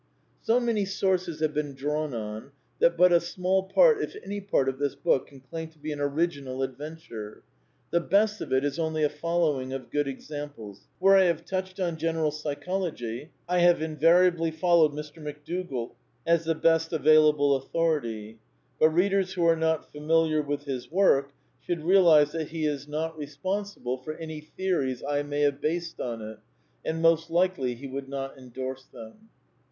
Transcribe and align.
So 0.41 0.59
many 0.59 0.83
sources 0.83 1.41
have 1.41 1.53
been 1.53 1.75
drawn 1.75 2.15
on 2.15 2.53
that 2.79 2.97
but 2.97 3.11
a 3.11 3.19
small 3.19 3.61
part, 3.61 4.01
if 4.01 4.15
any 4.25 4.41
part, 4.41 4.67
of 4.67 4.79
this 4.79 4.95
book 4.95 5.27
can 5.27 5.41
claim 5.41 5.69
to 5.69 5.77
be 5.77 5.91
an 5.91 5.99
original 5.99 6.63
adventure. 6.63 7.43
The 7.91 7.99
best 7.99 8.41
of 8.41 8.51
it 8.51 8.65
is 8.65 8.79
only 8.79 9.03
a 9.03 9.09
following 9.09 9.73
of 9.73 9.91
good 9.91 10.07
examples. 10.07 10.87
Where 10.97 11.15
I 11.15 11.25
have 11.25 11.45
touched 11.45 11.79
on 11.79 11.97
Gteneral 11.97 12.33
Psy 12.33 12.55
chology 12.55 13.29
I 13.47 13.59
have 13.59 13.79
invariably 13.79 14.49
followed 14.49 14.91
Mr. 14.91 15.21
McDougall 15.21 15.91
as 16.25 16.45
the 16.45 16.55
best 16.55 16.91
available 16.91 17.55
authority; 17.55 18.39
but 18.79 18.89
readers 18.89 19.33
who 19.33 19.45
are 19.45 19.55
not 19.55 19.91
familiar 19.91 20.41
with 20.41 20.63
his 20.63 20.89
work 20.91 21.31
should 21.63 21.83
realize 21.83 22.31
that 22.31 22.47
he 22.49 22.65
is 22.65 22.87
not 22.87 23.15
responsible 23.19 23.99
for 23.99 24.13
\ 24.13 24.13
INTEODUCTION 24.13 24.29
xvii 24.29 24.33
any 24.33 24.55
theories 24.57 25.03
I 25.07 25.21
may 25.21 25.41
have 25.41 25.61
based 25.61 25.99
on 25.99 26.23
it, 26.23 26.39
and 26.83 27.03
most 27.03 27.29
likely 27.29 27.75
he 27.75 27.85
would 27.85 28.09
not 28.09 28.35
endorse 28.39 28.85
them. 28.85 29.29